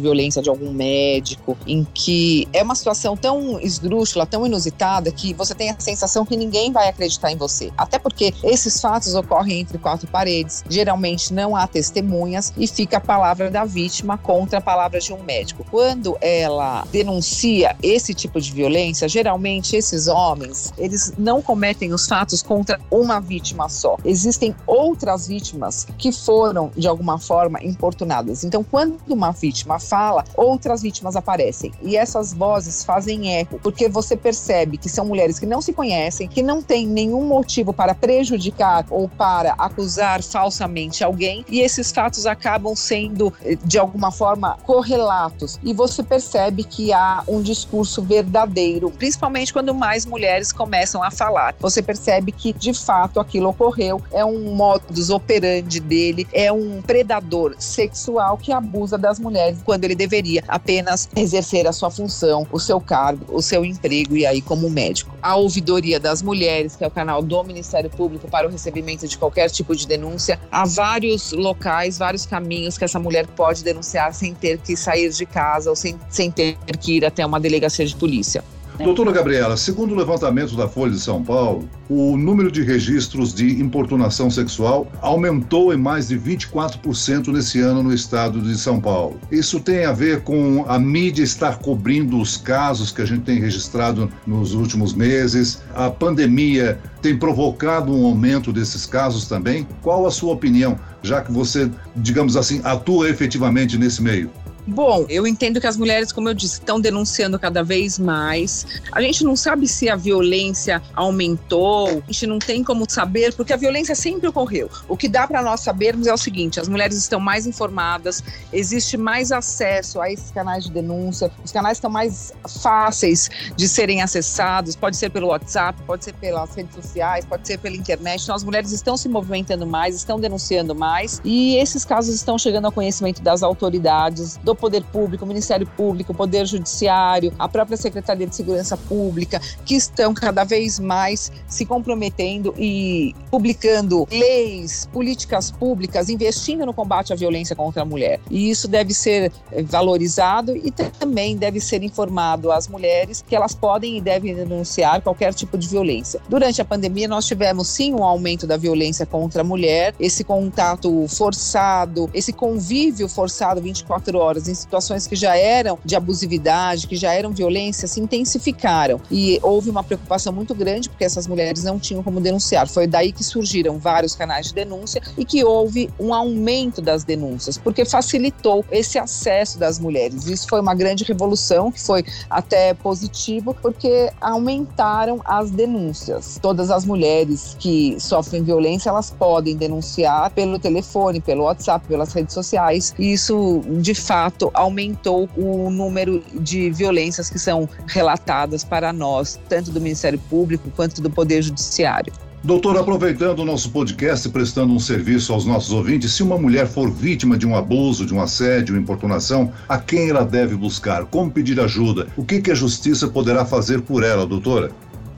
violência 0.00 0.42
de 0.42 0.48
algum 0.48 0.72
médico, 0.72 1.56
em 1.66 1.86
que 1.94 2.48
é 2.52 2.62
uma 2.62 2.74
situação 2.74 3.16
tão 3.16 3.60
esdrúxula, 3.60 4.26
tão 4.26 4.46
inusitada, 4.46 5.10
que 5.12 5.32
você 5.34 5.54
tem 5.54 5.70
a 5.70 5.76
sensação 5.78 6.24
que 6.24 6.36
ninguém 6.36 6.72
vai 6.72 6.88
acreditar 6.88 7.30
em 7.30 7.36
você. 7.36 7.72
Até 7.76 7.98
porque 7.98 8.34
esses 8.42 8.80
fatos 8.80 9.14
ocorrem 9.14 9.60
entre 9.60 9.78
quatro 9.78 10.06
paredes, 10.08 10.64
geralmente 10.68 11.32
não 11.32 11.54
há 11.54 11.66
testemunhas 11.66 12.52
e 12.56 12.66
fica 12.66 12.96
a 12.98 13.00
palavra 13.00 13.50
da 13.50 13.64
vítima 13.64 14.18
contra 14.18 14.58
a 14.58 14.62
palavra 14.62 15.00
de 15.00 15.12
um 15.12 15.22
médico. 15.22 15.64
Quando 15.70 16.16
ela 16.20 16.84
denuncia 16.90 17.76
esse 17.82 18.14
tipo 18.14 18.40
de 18.40 18.52
violência, 18.52 19.08
geralmente 19.08 19.76
esses 19.76 20.08
homens, 20.08 20.72
eles 20.76 21.12
não 21.16 21.40
cometem 21.40 21.92
os 21.92 22.06
fatos 22.06 22.42
contra 22.42 22.80
uma 22.90 23.20
vítima 23.20 23.68
só. 23.68 23.96
Existem 24.04 24.54
outras 24.66 25.26
vítimas 25.26 25.86
que 25.98 26.12
foram 26.12 26.70
de 26.76 26.86
alguma 26.96 27.18
forma 27.18 27.62
importunadas. 27.62 28.42
Então, 28.42 28.64
quando 28.64 28.96
uma 29.06 29.30
vítima 29.30 29.78
fala, 29.78 30.24
outras 30.34 30.80
vítimas 30.80 31.14
aparecem. 31.14 31.72
E 31.82 31.96
essas 31.96 32.32
vozes 32.32 32.82
fazem 32.84 33.36
eco, 33.36 33.60
porque 33.62 33.88
você 33.88 34.16
percebe 34.16 34.78
que 34.78 34.88
são 34.88 35.04
mulheres 35.04 35.38
que 35.38 35.46
não 35.46 35.60
se 35.60 35.72
conhecem, 35.72 36.26
que 36.26 36.42
não 36.42 36.62
têm 36.62 36.86
nenhum 36.86 37.24
motivo 37.26 37.72
para 37.72 37.94
prejudicar 37.94 38.86
ou 38.90 39.08
para 39.08 39.52
acusar 39.58 40.22
falsamente 40.22 41.04
alguém, 41.04 41.44
e 41.48 41.60
esses 41.60 41.92
fatos 41.92 42.24
acabam 42.26 42.74
sendo, 42.74 43.32
eh, 43.44 43.56
de 43.62 43.78
alguma 43.78 44.10
forma, 44.10 44.56
correlatos. 44.64 45.60
E 45.62 45.74
você 45.74 46.02
percebe 46.02 46.64
que 46.64 46.92
há 46.92 47.22
um 47.28 47.42
discurso 47.42 48.02
verdadeiro, 48.02 48.90
principalmente 48.90 49.52
quando 49.52 49.74
mais 49.74 50.06
mulheres 50.06 50.52
começam 50.52 51.02
a 51.02 51.10
falar. 51.10 51.54
Você 51.60 51.82
percebe 51.82 52.32
que, 52.32 52.52
de 52.52 52.72
fato, 52.72 53.20
aquilo 53.20 53.50
ocorreu, 53.50 54.00
é 54.12 54.24
um 54.24 54.54
modus 54.54 55.10
operandi 55.10 55.80
dele, 55.80 56.26
é 56.32 56.50
um 56.50 56.80
predador 56.86 57.54
sexual 57.58 58.38
que 58.38 58.52
abusa 58.52 58.96
das 58.96 59.18
mulheres 59.18 59.58
quando 59.64 59.84
ele 59.84 59.94
deveria 59.94 60.42
apenas 60.48 61.08
exercer 61.16 61.66
a 61.66 61.72
sua 61.72 61.90
função, 61.90 62.46
o 62.52 62.60
seu 62.60 62.80
cargo, 62.80 63.24
o 63.28 63.42
seu 63.42 63.64
emprego 63.64 64.16
e 64.16 64.24
aí 64.24 64.40
como 64.40 64.70
médico. 64.70 65.14
A 65.20 65.36
ouvidoria 65.36 65.98
das 65.98 66.22
mulheres, 66.22 66.76
que 66.76 66.84
é 66.84 66.86
o 66.86 66.90
canal 66.90 67.22
do 67.22 67.42
Ministério 67.44 67.90
Público 67.90 68.28
para 68.28 68.46
o 68.46 68.50
recebimento 68.50 69.06
de 69.06 69.18
qualquer 69.18 69.50
tipo 69.50 69.74
de 69.74 69.86
denúncia, 69.86 70.38
há 70.50 70.64
vários 70.64 71.32
locais, 71.32 71.98
vários 71.98 72.24
caminhos 72.24 72.78
que 72.78 72.84
essa 72.84 72.98
mulher 72.98 73.26
pode 73.26 73.64
denunciar 73.64 74.14
sem 74.14 74.34
ter 74.34 74.58
que 74.58 74.76
sair 74.76 75.10
de 75.10 75.26
casa 75.26 75.70
ou 75.70 75.76
sem, 75.76 75.98
sem 76.08 76.30
ter 76.30 76.56
que 76.80 76.96
ir 76.96 77.04
até 77.04 77.24
uma 77.24 77.40
delegacia 77.40 77.84
de 77.84 77.96
polícia. 77.96 78.42
Doutora 78.78 79.10
Gabriela, 79.10 79.56
segundo 79.56 79.92
o 79.92 79.96
levantamento 79.96 80.54
da 80.54 80.68
Folha 80.68 80.92
de 80.92 81.00
São 81.00 81.22
Paulo, 81.22 81.68
o 81.88 82.16
número 82.16 82.52
de 82.52 82.62
registros 82.62 83.32
de 83.32 83.60
importunação 83.60 84.30
sexual 84.30 84.86
aumentou 85.00 85.72
em 85.72 85.78
mais 85.78 86.08
de 86.08 86.18
24% 86.18 87.28
nesse 87.28 87.60
ano 87.60 87.82
no 87.82 87.92
estado 87.92 88.40
de 88.40 88.56
São 88.56 88.78
Paulo. 88.78 89.18
Isso 89.30 89.60
tem 89.60 89.86
a 89.86 89.92
ver 89.92 90.22
com 90.22 90.64
a 90.68 90.78
mídia 90.78 91.22
estar 91.22 91.58
cobrindo 91.58 92.20
os 92.20 92.36
casos 92.36 92.92
que 92.92 93.00
a 93.00 93.06
gente 93.06 93.22
tem 93.22 93.40
registrado 93.40 94.10
nos 94.26 94.52
últimos 94.52 94.92
meses. 94.92 95.62
A 95.74 95.90
pandemia 95.90 96.78
tem 97.00 97.16
provocado 97.16 97.92
um 97.92 98.04
aumento 98.04 98.52
desses 98.52 98.84
casos 98.84 99.26
também. 99.26 99.66
Qual 99.80 100.06
a 100.06 100.10
sua 100.10 100.34
opinião, 100.34 100.78
já 101.02 101.22
que 101.22 101.32
você, 101.32 101.70
digamos 101.96 102.36
assim, 102.36 102.60
atua 102.62 103.08
efetivamente 103.08 103.78
nesse 103.78 104.02
meio? 104.02 104.30
Bom, 104.66 105.06
eu 105.08 105.26
entendo 105.28 105.60
que 105.60 105.66
as 105.66 105.76
mulheres, 105.76 106.10
como 106.10 106.28
eu 106.28 106.34
disse, 106.34 106.54
estão 106.54 106.80
denunciando 106.80 107.38
cada 107.38 107.62
vez 107.62 108.00
mais. 108.00 108.66
A 108.90 109.00
gente 109.00 109.22
não 109.22 109.36
sabe 109.36 109.68
se 109.68 109.88
a 109.88 109.94
violência 109.94 110.82
aumentou, 110.92 112.02
a 112.06 112.12
gente 112.12 112.26
não 112.26 112.40
tem 112.40 112.64
como 112.64 112.84
saber, 112.90 113.32
porque 113.34 113.52
a 113.52 113.56
violência 113.56 113.94
sempre 113.94 114.26
ocorreu. 114.26 114.68
O 114.88 114.96
que 114.96 115.08
dá 115.08 115.24
para 115.24 115.40
nós 115.40 115.60
sabermos 115.60 116.08
é 116.08 116.12
o 116.12 116.16
seguinte: 116.16 116.58
as 116.58 116.66
mulheres 116.66 116.96
estão 116.96 117.20
mais 117.20 117.46
informadas, 117.46 118.24
existe 118.52 118.96
mais 118.96 119.30
acesso 119.30 120.00
a 120.00 120.10
esses 120.10 120.32
canais 120.32 120.64
de 120.64 120.72
denúncia, 120.72 121.30
os 121.44 121.52
canais 121.52 121.76
estão 121.76 121.90
mais 121.90 122.32
fáceis 122.60 123.30
de 123.54 123.68
serem 123.68 124.02
acessados, 124.02 124.74
pode 124.74 124.96
ser 124.96 125.10
pelo 125.10 125.28
WhatsApp, 125.28 125.80
pode 125.86 126.04
ser 126.04 126.14
pelas 126.14 126.52
redes 126.56 126.74
sociais, 126.74 127.24
pode 127.24 127.46
ser 127.46 127.58
pela 127.58 127.76
internet. 127.76 128.24
Então, 128.24 128.34
as 128.34 128.42
mulheres 128.42 128.72
estão 128.72 128.96
se 128.96 129.08
movimentando 129.08 129.64
mais, 129.64 129.94
estão 129.94 130.18
denunciando 130.18 130.74
mais, 130.74 131.20
e 131.24 131.56
esses 131.56 131.84
casos 131.84 132.16
estão 132.16 132.36
chegando 132.36 132.64
ao 132.64 132.72
conhecimento 132.72 133.22
das 133.22 133.44
autoridades, 133.44 134.36
do 134.38 134.55
poder 134.56 134.82
público, 134.84 135.24
o 135.24 135.28
Ministério 135.28 135.66
Público, 135.76 136.12
o 136.12 136.14
Poder 136.14 136.46
Judiciário, 136.46 137.32
a 137.38 137.48
própria 137.48 137.76
Secretaria 137.76 138.26
de 138.26 138.34
Segurança 138.34 138.76
Pública, 138.76 139.40
que 139.64 139.74
estão 139.74 140.14
cada 140.14 140.44
vez 140.44 140.78
mais 140.78 141.30
se 141.46 141.64
comprometendo 141.64 142.54
e 142.58 143.14
publicando 143.30 144.06
leis, 144.10 144.88
políticas 144.92 145.50
públicas, 145.50 146.08
investindo 146.08 146.64
no 146.64 146.72
combate 146.72 147.12
à 147.12 147.16
violência 147.16 147.54
contra 147.54 147.82
a 147.82 147.84
mulher. 147.84 148.20
E 148.30 148.50
isso 148.50 148.68
deve 148.68 148.94
ser 148.94 149.32
eh, 149.52 149.62
valorizado 149.62 150.56
e 150.56 150.70
também 150.70 151.36
deve 151.36 151.60
ser 151.60 151.82
informado 151.82 152.50
às 152.50 152.68
mulheres 152.68 153.24
que 153.26 153.34
elas 153.34 153.54
podem 153.54 153.98
e 153.98 154.00
devem 154.00 154.34
denunciar 154.34 155.00
qualquer 155.02 155.34
tipo 155.34 155.58
de 155.58 155.68
violência. 155.68 156.20
Durante 156.28 156.60
a 156.60 156.64
pandemia, 156.64 157.08
nós 157.08 157.26
tivemos 157.26 157.68
sim 157.68 157.94
um 157.94 158.04
aumento 158.04 158.46
da 158.46 158.56
violência 158.56 159.06
contra 159.06 159.42
a 159.42 159.44
mulher, 159.44 159.94
esse 159.98 160.24
contato 160.24 161.06
forçado, 161.08 162.08
esse 162.12 162.32
convívio 162.32 163.08
forçado 163.08 163.60
24 163.60 164.18
horas 164.18 164.45
em 164.48 164.54
situações 164.54 165.06
que 165.06 165.16
já 165.16 165.36
eram 165.36 165.78
de 165.84 165.96
abusividade, 165.96 166.86
que 166.86 166.96
já 166.96 167.12
eram 167.12 167.32
violência, 167.32 167.86
se 167.86 168.00
intensificaram. 168.00 169.00
E 169.10 169.38
houve 169.42 169.70
uma 169.70 169.82
preocupação 169.82 170.32
muito 170.32 170.54
grande 170.54 170.88
porque 170.88 171.04
essas 171.04 171.26
mulheres 171.26 171.64
não 171.64 171.78
tinham 171.78 172.02
como 172.02 172.20
denunciar. 172.20 172.68
Foi 172.68 172.86
daí 172.86 173.12
que 173.12 173.24
surgiram 173.24 173.78
vários 173.78 174.14
canais 174.14 174.48
de 174.48 174.54
denúncia 174.54 175.00
e 175.16 175.24
que 175.24 175.44
houve 175.44 175.90
um 175.98 176.12
aumento 176.12 176.80
das 176.82 177.04
denúncias, 177.04 177.58
porque 177.58 177.84
facilitou 177.84 178.64
esse 178.70 178.98
acesso 178.98 179.58
das 179.58 179.78
mulheres. 179.78 180.26
Isso 180.26 180.46
foi 180.48 180.60
uma 180.60 180.74
grande 180.74 181.04
revolução, 181.04 181.70
que 181.70 181.80
foi 181.80 182.04
até 182.28 182.74
positivo, 182.74 183.54
porque 183.54 184.10
aumentaram 184.20 185.20
as 185.24 185.50
denúncias. 185.50 186.38
Todas 186.40 186.70
as 186.70 186.84
mulheres 186.84 187.56
que 187.58 187.96
sofrem 187.98 188.42
violência, 188.42 188.90
elas 188.90 189.10
podem 189.10 189.56
denunciar 189.56 190.30
pelo 190.30 190.58
telefone, 190.58 191.20
pelo 191.20 191.44
WhatsApp, 191.44 191.86
pelas 191.86 192.12
redes 192.12 192.34
sociais. 192.34 192.94
E 192.98 193.12
isso, 193.12 193.62
de 193.80 193.94
fato, 193.94 194.35
fato 194.36 194.50
aumentou 194.52 195.28
o 195.36 195.70
número 195.70 196.22
de 196.34 196.70
violências 196.70 197.30
que 197.30 197.38
são 197.38 197.68
relatadas 197.86 198.62
para 198.62 198.92
nós, 198.92 199.40
tanto 199.48 199.70
do 199.70 199.80
Ministério 199.80 200.18
Público 200.30 200.70
quanto 200.76 201.00
do 201.00 201.10
Poder 201.10 201.42
Judiciário. 201.42 202.12
Doutor, 202.44 202.76
aproveitando 202.76 203.40
o 203.40 203.44
nosso 203.44 203.70
podcast, 203.70 204.28
prestando 204.28 204.72
um 204.72 204.78
serviço 204.78 205.32
aos 205.32 205.44
nossos 205.44 205.72
ouvintes, 205.72 206.12
se 206.12 206.22
uma 206.22 206.38
mulher 206.38 206.68
for 206.68 206.88
vítima 206.88 207.36
de 207.36 207.44
um 207.44 207.56
abuso, 207.56 208.06
de 208.06 208.14
um 208.14 208.20
assédio, 208.20 208.76
importunação, 208.76 209.52
a 209.68 209.78
quem 209.78 210.10
ela 210.10 210.24
deve 210.24 210.54
buscar? 210.54 211.06
Como 211.06 211.28
pedir 211.28 211.58
ajuda? 211.58 212.06
O 212.16 212.24
que, 212.24 212.40
que 212.40 212.52
a 212.52 212.54
justiça 212.54 213.08
poderá 213.08 213.44
fazer 213.44 213.80
por 213.80 214.04
ela, 214.04 214.24
doutora? 214.24 214.70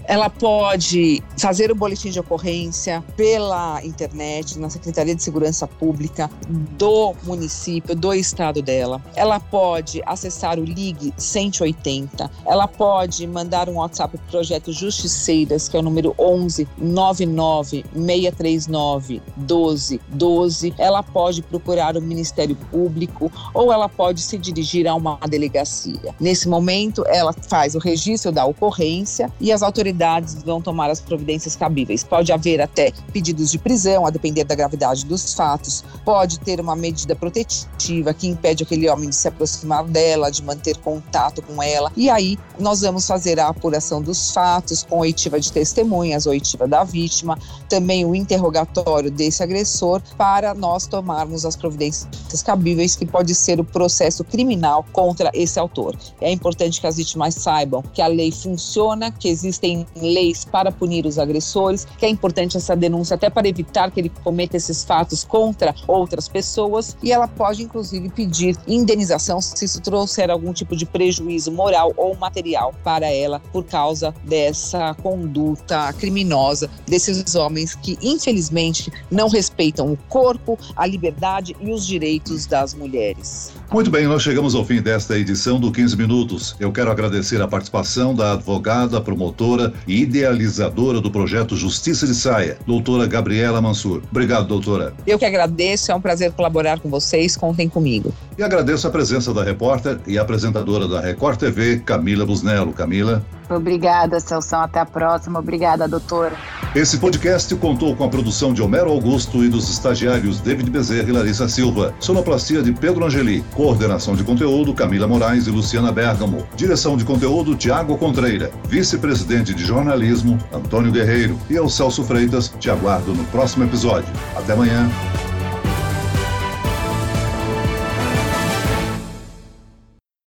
Ela 0.08 0.30
pode 0.30 1.22
fazer 1.36 1.70
o 1.70 1.74
boletim 1.74 2.10
de 2.10 2.18
ocorrência 2.18 3.04
pela 3.14 3.84
internet, 3.84 4.58
na 4.58 4.70
Secretaria 4.70 5.14
de 5.14 5.22
Segurança 5.22 5.66
Pública 5.66 6.30
do 6.48 7.14
município, 7.24 7.94
do 7.94 8.14
estado 8.14 8.62
dela. 8.62 9.02
Ela 9.14 9.38
pode 9.38 10.02
acessar 10.06 10.58
o 10.58 10.64
Ligue 10.64 11.12
180. 11.18 12.30
Ela 12.46 12.66
pode 12.66 13.26
mandar 13.26 13.68
um 13.68 13.74
WhatsApp 13.74 14.16
para 14.16 14.26
o 14.26 14.30
projeto 14.30 14.72
Justiceiras, 14.72 15.68
que 15.68 15.76
é 15.76 15.80
o 15.80 15.82
número 15.82 16.14
11 16.18 16.66
99 16.78 17.84
639 17.94 19.22
12 19.36 20.00
12. 20.08 20.74
Ela 20.78 21.02
pode 21.02 21.42
procurar 21.42 21.98
o 21.98 22.00
Ministério 22.00 22.56
Público 22.70 23.30
ou 23.52 23.70
ela 23.70 23.90
pode 23.90 24.22
se 24.22 24.38
dirigir 24.38 24.88
a 24.88 24.94
uma 24.94 25.18
delegacia. 25.28 26.14
Nesse 26.18 26.48
momento, 26.48 27.04
ela 27.06 27.34
faz 27.34 27.74
o 27.74 27.78
registro 27.78 28.32
da 28.32 28.46
ocorrência 28.46 29.30
e 29.38 29.52
as 29.52 29.62
autoridades 29.62 29.97
autoridades 29.98 30.42
vão 30.42 30.62
tomar 30.62 30.90
as 30.90 31.00
providências 31.00 31.56
cabíveis. 31.56 32.04
Pode 32.04 32.32
haver 32.32 32.60
até 32.60 32.92
pedidos 33.12 33.50
de 33.50 33.58
prisão, 33.58 34.06
a 34.06 34.10
depender 34.10 34.44
da 34.44 34.54
gravidade 34.54 35.04
dos 35.04 35.34
fatos. 35.34 35.84
Pode 36.04 36.38
ter 36.40 36.60
uma 36.60 36.76
medida 36.76 37.14
protetiva 37.16 38.14
que 38.14 38.28
impede 38.28 38.62
aquele 38.62 38.88
homem 38.88 39.08
de 39.08 39.16
se 39.16 39.28
aproximar 39.28 39.84
dela, 39.84 40.30
de 40.30 40.42
manter 40.42 40.76
contato 40.78 41.42
com 41.42 41.62
ela. 41.62 41.92
E 41.96 42.08
aí 42.08 42.38
nós 42.58 42.80
vamos 42.80 43.06
fazer 43.06 43.40
a 43.40 43.48
apuração 43.48 44.00
dos 44.00 44.30
fatos 44.30 44.84
com 44.88 44.98
oitiva 44.98 45.40
de 45.40 45.52
testemunhas, 45.52 46.26
oitiva 46.26 46.66
da 46.66 46.84
vítima, 46.84 47.38
também 47.68 48.04
o 48.04 48.14
interrogatório 48.14 49.10
desse 49.10 49.42
agressor 49.42 50.00
para 50.16 50.54
nós 50.54 50.86
tomarmos 50.86 51.44
as 51.44 51.56
providências 51.56 52.42
cabíveis 52.44 52.94
que 52.94 53.06
pode 53.06 53.34
ser 53.34 53.60
o 53.60 53.64
processo 53.64 54.24
criminal 54.24 54.84
contra 54.92 55.30
esse 55.34 55.58
autor. 55.58 55.96
É 56.20 56.30
importante 56.30 56.80
que 56.80 56.86
as 56.86 56.96
vítimas 56.96 57.34
saibam 57.34 57.82
que 57.92 58.00
a 58.00 58.06
lei 58.06 58.30
funciona, 58.30 59.10
que 59.10 59.28
existem 59.28 59.86
leis 59.96 60.44
para 60.44 60.70
punir 60.70 61.06
os 61.06 61.18
agressores, 61.18 61.86
que 61.98 62.06
é 62.06 62.08
importante 62.08 62.56
essa 62.56 62.76
denúncia 62.76 63.14
até 63.14 63.30
para 63.30 63.48
evitar 63.48 63.90
que 63.90 64.00
ele 64.00 64.12
cometa 64.22 64.56
esses 64.56 64.84
fatos 64.84 65.24
contra 65.24 65.74
outras 65.86 66.28
pessoas, 66.28 66.96
e 67.02 67.12
ela 67.12 67.28
pode 67.28 67.62
inclusive 67.62 68.08
pedir 68.08 68.56
indenização 68.66 69.40
se 69.40 69.64
isso 69.64 69.80
trouxer 69.80 70.30
algum 70.30 70.52
tipo 70.52 70.76
de 70.76 70.86
prejuízo 70.86 71.50
moral 71.52 71.92
ou 71.96 72.16
material 72.16 72.74
para 72.82 73.10
ela 73.10 73.40
por 73.52 73.64
causa 73.64 74.14
dessa 74.24 74.94
conduta 74.94 75.92
criminosa 75.94 76.70
desses 76.86 77.34
homens 77.34 77.74
que 77.74 77.98
infelizmente 78.02 78.92
não 79.10 79.28
respeitam 79.28 79.92
o 79.92 79.96
corpo, 80.08 80.58
a 80.76 80.86
liberdade 80.86 81.56
e 81.60 81.72
os 81.72 81.86
direitos 81.86 82.46
das 82.46 82.74
mulheres. 82.74 83.52
Muito 83.70 83.90
bem, 83.90 84.06
nós 84.06 84.22
chegamos 84.22 84.54
ao 84.54 84.64
fim 84.64 84.80
desta 84.80 85.18
edição 85.18 85.60
do 85.60 85.70
15 85.70 85.96
Minutos. 85.96 86.56
Eu 86.58 86.72
quero 86.72 86.90
agradecer 86.90 87.40
a 87.42 87.46
participação 87.48 88.14
da 88.14 88.32
advogada, 88.32 89.00
promotora 89.00 89.74
e 89.86 90.02
idealizadora 90.02 91.00
do 91.00 91.10
projeto 91.10 91.56
Justiça 91.56 92.06
de 92.06 92.14
Saia, 92.14 92.58
doutora 92.66 93.06
Gabriela 93.06 93.60
Mansur. 93.60 94.02
Obrigado, 94.10 94.46
doutora. 94.46 94.94
Eu 95.06 95.18
que 95.18 95.24
agradeço, 95.24 95.92
é 95.92 95.94
um 95.94 96.00
prazer 96.00 96.32
colaborar 96.32 96.80
com 96.80 96.88
vocês, 96.88 97.36
contem 97.36 97.68
comigo. 97.68 98.12
E 98.36 98.42
agradeço 98.42 98.86
a 98.86 98.90
presença 98.90 99.32
da 99.34 99.42
repórter 99.42 99.98
e 100.06 100.18
apresentadora 100.18 100.86
da 100.86 101.00
Record 101.00 101.38
TV, 101.38 101.78
Camila 101.80 102.24
Busnello. 102.24 102.72
Camila. 102.72 103.24
Obrigada, 103.54 104.20
Celso. 104.20 104.56
Até 104.56 104.80
a 104.80 104.86
próxima. 104.86 105.38
Obrigada, 105.38 105.88
doutora. 105.88 106.32
Esse 106.74 106.98
podcast 106.98 107.54
contou 107.56 107.96
com 107.96 108.04
a 108.04 108.08
produção 108.08 108.52
de 108.52 108.62
Homero 108.62 108.90
Augusto 108.90 109.42
e 109.42 109.48
dos 109.48 109.70
estagiários 109.70 110.40
David 110.40 110.70
Bezerra 110.70 111.08
e 111.08 111.12
Larissa 111.12 111.48
Silva. 111.48 111.94
Sonoplastia 111.98 112.62
de 112.62 112.72
Pedro 112.72 113.04
Angeli. 113.04 113.42
Coordenação 113.54 114.14
de 114.14 114.22
conteúdo 114.22 114.74
Camila 114.74 115.06
Moraes 115.06 115.46
e 115.46 115.50
Luciana 115.50 115.90
Bergamo. 115.90 116.46
Direção 116.56 116.96
de 116.96 117.04
conteúdo 117.04 117.54
Tiago 117.56 117.96
Contreira. 117.96 118.50
Vice-presidente 118.68 119.54
de 119.54 119.64
jornalismo 119.64 120.38
Antônio 120.52 120.92
Guerreiro. 120.92 121.38
E 121.48 121.54
eu, 121.54 121.68
Celso 121.68 122.04
Freitas, 122.04 122.52
te 122.58 122.70
aguardo 122.70 123.14
no 123.14 123.24
próximo 123.24 123.64
episódio. 123.64 124.12
Até 124.36 124.52
amanhã. 124.52 124.88